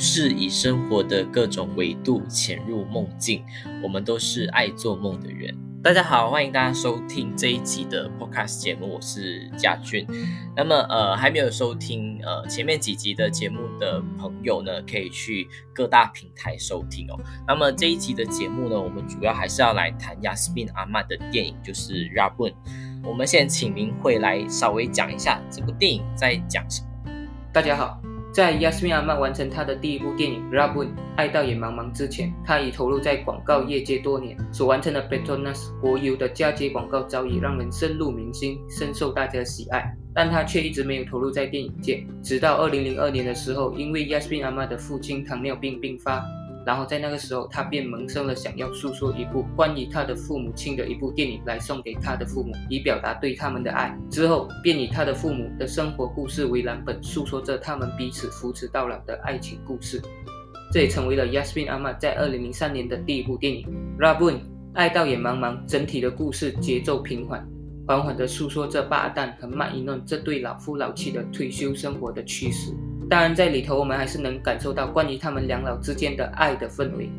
[0.00, 3.44] 是以生活的各种维度潜入梦境，
[3.82, 5.54] 我们都是爱做梦的人。
[5.82, 10.06] 大家好，欢迎大家收听这一集的 Podcast 节目，我是贾俊。
[10.56, 17.20] 那么，呃，还没有收听呃前面几集的节目的朋友呢，可以去各大平台收听哦。
[17.46, 22.52] 那么这一集的节目呢，我们主要还是要来谈亚斯宾阿曼的电影，就是《Rabun》。
[23.04, 26.88] 我们先请明慧来稍微讲一下这部电影在讲什么。
[27.52, 27.99] 大家好。
[28.32, 34.36] 在 Yasmin Ahmad 完成他的第一部电影《Rabun 爱到眼茫茫》之前，他已投入在广告业界多年。
[34.52, 39.92] 所完成的 Petronas 国油的嫁接广告早已让人深入民心，深受大家喜爱。
[40.14, 46.24] 但他却一直没有投入在电影界，直到2002年的时候，因为 Yasmin Ahmad 的父亲糖尿病病发。
[46.66, 53.96] 然后在那个时候，他便萌生了想要诉说一部关于他的父母亲的一部电影来送给他的父母，以表达对他们的爱。
[54.10, 60.00] 之后便以他的父母的生活故事为蓝本，诉说着他们彼此扶持到老的爱情故事。
[60.72, 63.66] 这也成为了 Yasmin Ahmad 在2003年的第一部电影
[64.00, 64.40] 《Rabun
[64.74, 65.56] 爱到眼茫茫》。
[65.66, 67.44] 整体的故事节奏平缓，
[67.86, 72.72] 缓缓地诉说着巴旦和麦伊诺这对老夫老妻的退休生活的趋势。
[73.10, 77.10] 当然，在里头我们还是能感受到关于他们两老之间的爱的氛围。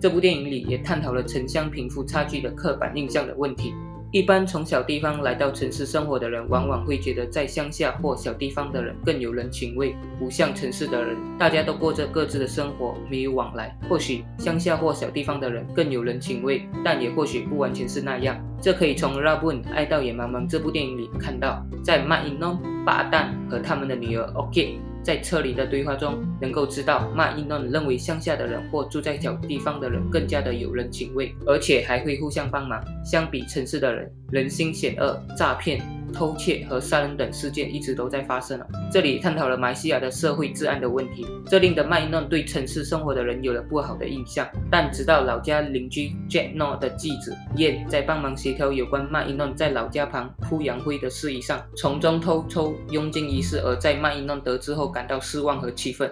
[0.00, 3.72] 这部电影里也探讨了城乡贫富差距的刻板印象的问题。
[4.10, 13.76] 一般从小地方来到城市生活的人，往往会觉得在乡下或小地方的人更有人情味，不像城市的人，大家都过着各自的生活，没有往来。
[13.88, 18.36] 或许乡下或小地方的人更有人情味，但也或许不完全是那样。
[18.60, 24.80] 这可以从《Rabun 爱到眼茫茫》这部电影里看到，在麦伊诺、巴旦和他们的女儿 OK。
[25.06, 32.82] 在车里的对话中，能够知道马伊诺认为乡下的人或住在小地方的人更加的有人情味，而且还会互相帮忙。
[33.04, 35.80] 相比城市的人，人心险恶，诈骗。
[36.12, 38.66] 偷窃和杀人等事件一直都在发生了。
[38.92, 44.46] 这里探讨了马来西亚的社会治安的问题，这令的麦伊诺对城市生活的人有了不好的印象。
[44.70, 56.10] 但直到老家邻居 Jack No 的继子燕在帮忙协调有关麦伊诺在老家旁铺洋灰的事宜上，从中偷抽佣金一事，而在麦伊诺得知后感到失望和气愤。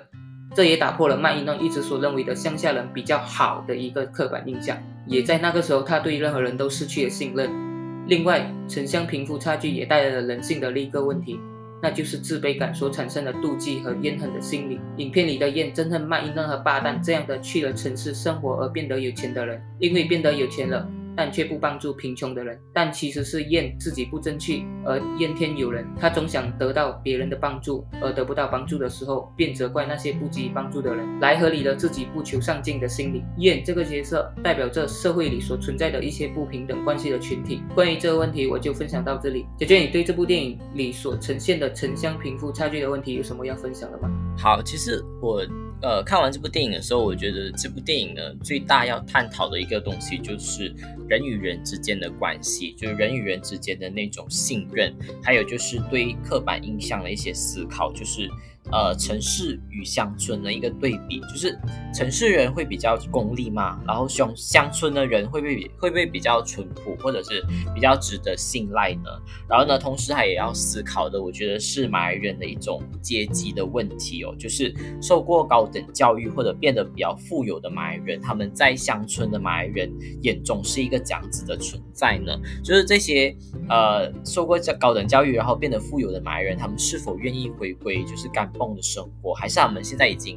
[0.55, 4.77] 这也打破了麦伊诺一直所认为的乡下人比较好的一个刻板印象，
[5.07, 7.64] 也在那个时候他对任何人都失去了信任。
[8.07, 11.41] 另外，城乡贫富差距也带来了人性的另一个问题，
[11.83, 14.79] 那就是自卑感所产生的妒忌和怨恨的心理。
[14.99, 20.87] 影片里的燕憎恨麦伊诺和霸蛋这样的去了城市生活而变得有钱的人，因为变得有钱了。
[21.17, 25.87] 但却不帮助贫穷的人，但其实是燕自己不争气而怨天尤人。
[25.99, 33.23] 他总想得到别人的帮助，而得不到帮助的时候，便责怪那些不给予帮助的人，来合理了自己不求上进的心理。
[33.39, 37.63] 燕这个角色代表着社会里所存在的一些不平等关系的群体。
[37.75, 39.47] 关于这个问题，我就分享到这里。
[39.59, 44.11] 姐姐，你对这部电影里所呈现的城乡贫富差距的问题有什么要分享的吗？
[44.39, 45.43] 好，其实我。
[45.85, 50.75] 呃，看完这部电影的时候，我觉得这部电影呢，最大要探讨的一个东西就是
[51.07, 58.27] 人与人之间的关系，就是人与人之间的那种信任，还有就是对刻板印象的一些思考，就是。
[58.73, 61.57] 呃，城市与乡村的一个对比，就是
[61.95, 67.45] 城市人会比较功利嘛，然后乡乡村的人会不会会不会比较淳朴，或者是
[67.75, 69.11] 比较值得信赖呢？
[69.49, 79.93] 然后呢，同时他也要思考的，我觉得是马来人的一种阶级的问题哦，就是受过高等教育或者变得比较富有的马来人，他们在乡村的马来人
[80.23, 82.33] 眼中是一个这样子的存在呢？
[82.65, 83.37] 就是这些
[83.69, 88.51] 呃受过高等教育然后变得富有的马来人，他们是否愿意回归就是干？
[88.59, 90.37] 梦的生活，还是他们现在已经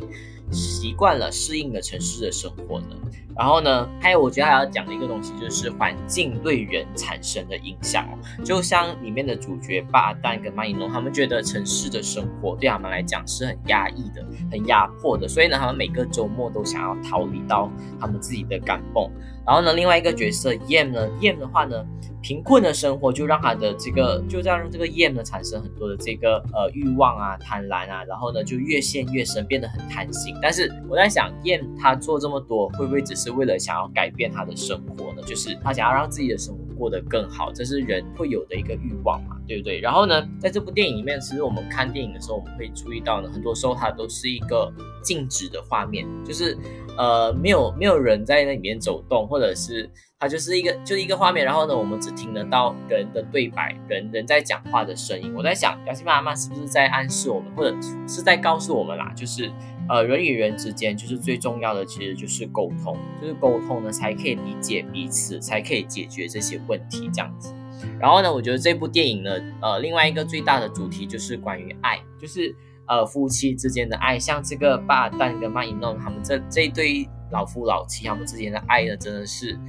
[0.51, 2.95] 习惯了、适应了城市的生活呢？
[3.35, 8.07] 然后呢，还有我觉得还要讲的一个东西，就是环境对人产生的影响。
[8.43, 17.69] 就像里面的主角巴丹跟曼伊诺，他们觉得城市的生活对他们来讲是很压抑的、很压迫的，所以呢，他们每个周末都想要逃离到
[17.99, 19.07] 他们自己的港蹦。
[19.45, 21.85] 然后呢，另外一个角色 Yam 呢，Yam 的话呢。
[22.19, 30.35] 贫困的生活就让他的这个，就这样让这个 Yam 呢产生很多的这个呃欲望啊、贪婪啊，然后呢就越陷越深，变得很贪心。
[30.41, 35.21] 但是我在想，燕他做这么多，会不会只是为了想要改变他的生活呢？
[35.25, 39.79] 就是他想要让自己的生活过得更好，这是人会有的一个欲望嘛，对不对？
[39.79, 44.71] 然后呢，在这部电影里面，其实我们看电影的时候，我们会注意到呢，很多时候它都是一个
[45.01, 46.57] 静止的画面，就是
[46.97, 49.89] 呃没有没有人在那里面走动，或者是。
[50.19, 55.31] 它就是一个，就是一个画面，然后呢，我们只听得到人的对白，人人在讲话的声音。
[55.35, 57.77] 我在想，亚西妈妈是不是在暗示我们，或者
[58.07, 59.51] 是在告诉我们啦，就是
[59.87, 67.53] 呃，人与人之间，就是最重要的，其实就是沟通，就是沟通呢，才可以理解彼此，才可以解决这些问题，这样子。
[67.99, 69.31] 然后呢，我觉得这部电影呢，
[69.61, 72.55] 呃，另外一个最大的主题就是关于爱，就是。
[72.89, 79.59] 呃夫妻之间的爱，像这个巴旦跟曼伊诺他们这这一对老夫老妻，他们之间的爱呢，真的是。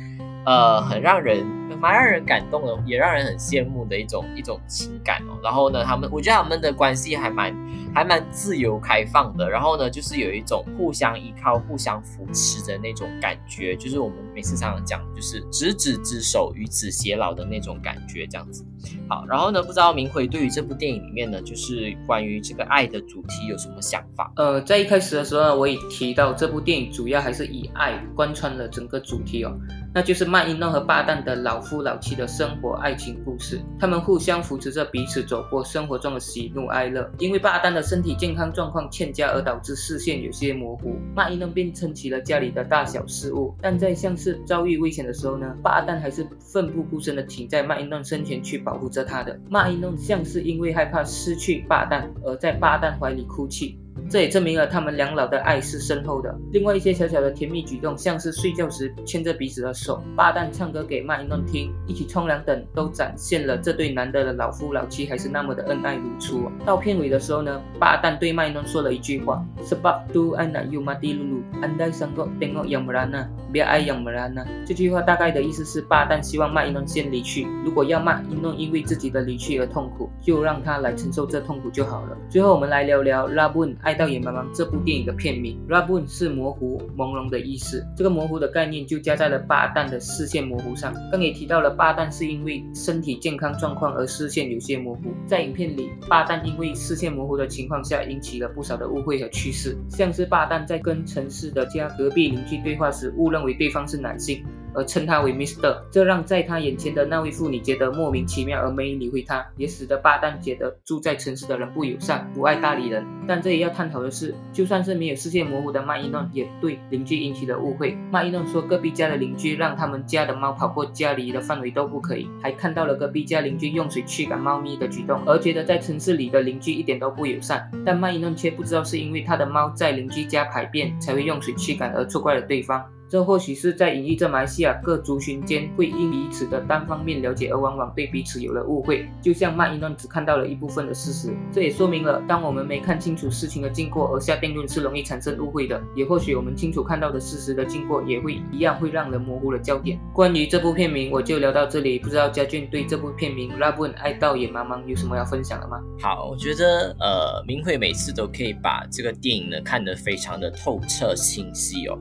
[0.49, 1.45] 呃，很让人
[1.79, 5.39] 蛮让人感动的，也让人很羡慕的一种一种情感哦。
[5.45, 7.55] 然后呢，他们我觉得他们的关系还蛮
[7.95, 9.47] 还蛮自由开放的。
[9.47, 18.65] 然后呢，就是有一种互相依靠、互相扶持的那种感觉，就是我们每次常常讲，就是执子之手，与子偕老的那种感觉，这样子。
[19.07, 24.33] 好，然后呢，不知道明辉对于这部电影里面呢，就是关于这个爱的主题有什么想法？
[24.37, 29.53] 呃，在一开始的时候呢，我也提到这部电影主要还是以爱贯穿了整个主题哦。
[29.95, 37.11] 那就是麦伊诺和巴旦的老夫老妻的生活爱情故事，他们互相扶持着彼此走过生活中的喜怒哀乐。
[37.19, 43.55] 因为巴旦的身体健康状况欠佳而导致视线有些模糊，麦伊诺便撑起了家里的大小事务。
[43.63, 49.39] 但在像是遭遇危险的时候呢，巴旦还是奋不顾身的挺在麦伊诺身前去保护着他的。
[49.49, 53.79] 麦伊诺像是因为害怕失去巴旦而在巴旦怀里哭泣。
[54.11, 56.35] 这也证明了他们两老的爱是深厚的。
[56.51, 66.51] 另外一些小小的甜蜜举动，像是睡觉时牵着彼此的手、巴旦唱歌给麦伊诺听、一起冲凉等，都展现了这对难得的老夫老妻还是那么的恩爱如初。
[66.65, 73.67] 到片尾的时候呢，巴旦对麦伊诺说了一句话：“Sebab tu anak y u m a d i lulu andai sanggup tengok yang merana, biar
[73.67, 82.17] ai yang merana。”这句话大概的意思是，巴旦希望麦伊诺先离去，如果要曼伊诺因为自己的离去而痛苦，就让他来承受这痛苦就好了。
[82.31, 83.98] 最后，我们来聊聊拉布恩爱。
[83.99, 87.85] 《到眼茫茫》这部电影的片名 “Rabun” 是模糊、朦胧的意思。
[87.97, 90.95] 这个模糊的概念就加在了巴旦的视线模糊上。
[91.11, 95.13] 刚也提到了，巴旦是因为身体健康状况而视线有些模糊。
[95.27, 104.45] 在影片里，巴旦因为视线模糊的情况下，引起了不少的误会和趋势，像是巴旦在跟城市的家隔壁邻居对话时，误认为对方是男性。
[104.79, 113.05] 而称他为 Mister，这让在他眼前的那位妇女觉得莫名其妙而没理会他，也使得巴旦觉得住在城市的人不友善、不爱搭理人。
[113.27, 117.99] 但这也要探讨的是，就算是没有视线模糊的麦伊诺，也对邻居引起了误会。
[118.13, 127.69] 麦伊诺说，隔壁家的邻居让他们家的猫跑过家里的范围都不可以，还看到了隔壁家邻居用水驱赶猫咪的举动，而觉得在城市里的邻居一点都不友善。
[127.85, 132.81] 但麦伊诺却不知道，是因为他的猫在邻居家排便才会用水驱赶，而错怪了对方。
[133.09, 141.35] 这或许是在隐喻着马来西亚各族群间会因彼此的单方面了解而往往对彼此有了误会，就像曼伊诺只看到了一部分的事实。
[141.53, 145.81] 这也说明了，当我们没看清楚事情的经过而下定论是容易产生误会的。
[145.95, 149.99] 也或许我们清楚看到的事实的经过也会一样会让人模糊了焦点。
[150.13, 151.99] 关于这部片名，我就聊到这里。
[151.99, 155.79] 不知道家俊对这部片名《拉布恩爱到眼茫茫》有什么要分享的吗？
[156.01, 161.99] 好，我觉得呃，明慧每次都可以把这个电影呢看得非常的透彻清晰哦。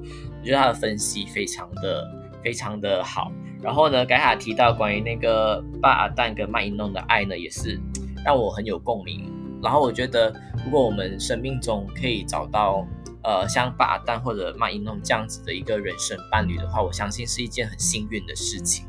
[0.47, 2.09] 我觉得他的分析非常的
[2.41, 3.29] 非常的好，
[3.61, 7.77] 然后呢，盖塔提到关于那个巴尔旦跟麦伊诺的爱呢，也是
[8.23, 9.29] 让我很有共鸣。
[9.61, 10.33] 然后我觉得，
[10.63, 12.87] 如果我们生命中可以找到
[13.23, 18.85] 呃像巴尔旦或者麦伊诺这样子的一个人生伴侣的话，我相信是一件很幸运的事情。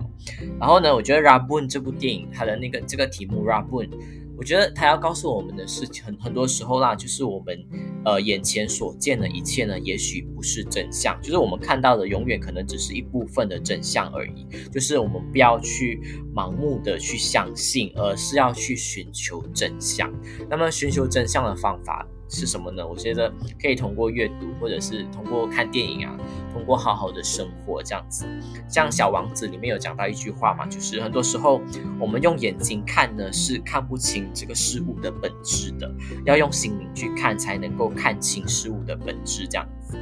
[0.60, 3.88] 然后呢，我觉得《Rabun》这部电影它的那个这个题目《Rabun》。
[4.38, 7.58] 我觉得他要告诉我们的事情，很很多时候啦，就是我们
[8.04, 14.46] 呃眼前所见的一切呢，也许不是真相，就是我们看到的永远可能只是一部分的真相而已。
[14.72, 16.00] 就是我们不要去
[16.32, 20.08] 盲目的去相信，而是要去寻求真相。
[20.48, 22.06] 那么寻求真相的方法。
[22.28, 22.86] 是什么呢？
[22.86, 26.16] 我觉得可以通过阅读，或者是通过看电影啊，
[26.52, 28.26] 通过好好的生活这样子。
[28.68, 31.60] 像《小王子》里面有讲到一句话嘛，就是很多时候
[31.98, 35.90] 我们用眼睛看呢是看不清这个事物的本质的，
[36.24, 39.98] 要用心灵去看才能够看清事物的本质这样子。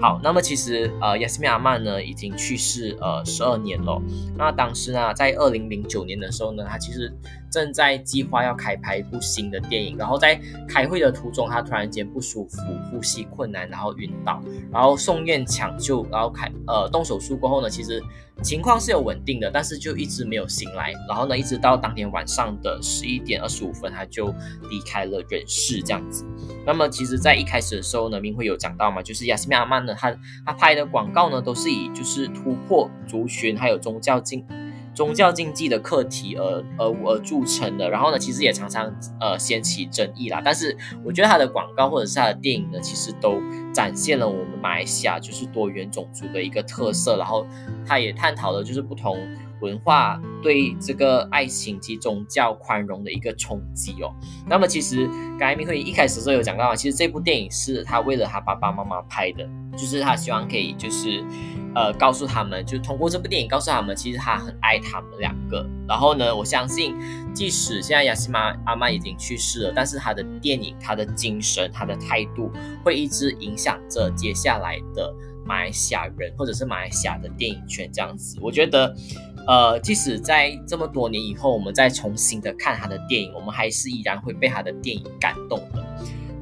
[0.00, 4.00] 好，那么其实呃，亚斯米阿曼呢已经去世呃十二年了。
[4.36, 7.12] 那当时呢，在二零零九年的时候呢，他其实
[7.54, 9.96] 正在计划要开拍一部新的电影。
[9.96, 12.58] 然后在开会的途中，他突然间不舒服，
[12.90, 14.42] 呼吸困难，然后晕倒，
[14.72, 18.02] 然后送院抢救，然后开呃动手术过后呢，其实
[18.42, 20.92] 情况是有稳定的，但是就一直没有醒来。
[21.08, 24.34] 然后呢，一直到当天晚上的十一点二十五分，他就
[24.68, 26.26] 离开了人世这样子。
[26.66, 29.94] 那么其实，在一开始的时候呢，明辉有讲到嘛，就是亚斯米阿曼呢。
[29.94, 30.10] 他
[30.44, 34.44] 他拍的广告呢，都是以就是突破族群还有宗教经
[34.94, 37.90] 宗教禁忌的课题而而而著称的。
[37.90, 40.40] 然后呢，其实也常常呃掀起争议啦。
[40.44, 43.40] 但是我觉得他的广告或者是他的电影呢，其实都
[43.72, 47.16] 展现了我们马来西亚就是多元种族的一个特色。
[47.16, 47.46] 然后
[47.86, 49.18] 他也探讨了就是不同。
[49.60, 54.12] 文化对这个爱情及宗教宽容的一个冲击哦。
[54.46, 55.06] 那么其实
[55.38, 59.48] 刚才明慧一开始的时候有讲到，其实这部电影是他为了他爸爸妈妈拍的。
[59.76, 61.24] 就是他希望可以就是
[61.74, 65.68] 呃告诉他们，就通过这部电影告诉他们，其实他很爱他们两个。
[65.88, 66.94] 然后呢，我相信
[67.34, 72.50] 即使现在雅西玛阿妈已经去世了，但是他的电影、他的精神、他的态度
[72.84, 75.14] 会一直影响着接下来的
[75.44, 78.38] 马来西亚人或者是马来西亚的电影圈这样子。
[78.40, 78.94] 我觉得。
[79.46, 85.60] 呃，即使在这么多年以后，我们再重新的看他的电影，我们还是依然会被他的电影感动。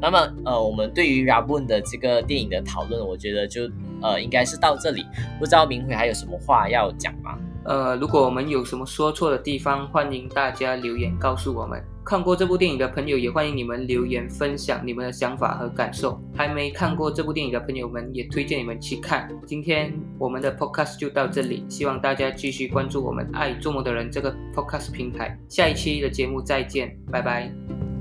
[0.02, 3.70] 那么，呃，我们对于 Rabun 的这个电影的讨论，我觉得就
[4.02, 5.06] 呃应该是到这里。
[5.38, 7.38] 不知道明辉还有什么话要讲吗？
[7.64, 11.80] 呃，如果我们有什么说错的地方，欢迎大家留言告诉我们。
[12.04, 16.20] 看过这部电影的朋友，也欢迎你们留言分享你们的想法和感受。
[16.34, 19.30] 还没看过这部电影的朋友们，也推荐你们去看。
[19.46, 25.38] 今天我们的 podcast 就到这里，希望大家继续关注我们爱做梦的人这个 podcast 平台。
[25.48, 27.91] 下一期的节目再见，拜拜。